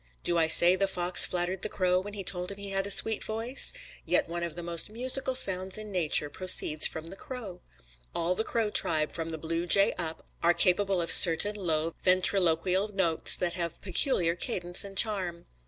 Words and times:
Do 0.23 0.35
I 0.39 0.47
say 0.47 0.75
the 0.75 0.87
fox 0.87 1.27
flattered 1.27 1.61
the 1.61 1.69
crow 1.69 1.99
when 1.99 2.15
he 2.15 2.23
told 2.23 2.51
him 2.51 2.57
he 2.57 2.71
had 2.71 2.87
a 2.87 2.89
sweet 2.89 3.23
voice? 3.23 3.71
Yet 4.03 4.27
one 4.27 4.41
of 4.41 4.55
the 4.55 4.63
most 4.63 4.89
musical 4.89 5.35
sounds 5.35 5.77
in 5.77 5.91
nature 5.91 6.27
proceeds 6.27 6.87
from 6.87 7.11
the 7.11 7.15
crow. 7.15 7.61
All 8.15 8.33
the 8.33 8.43
crow 8.43 8.71
tribe, 8.71 9.11
from 9.11 9.29
the 9.29 9.37
blue 9.37 9.67
jay 9.67 9.93
up, 9.99 10.25
are 10.41 10.55
capable 10.55 11.03
of 11.03 11.11
certain 11.11 11.53
low 11.55 11.93
ventriloquial 12.01 12.87
notes 12.87 13.35
that 13.35 13.53
have 13.53 13.79
peculiar 13.81 14.33
cadence 14.35 14.83
and 14.83 14.97
charm. 14.97 15.45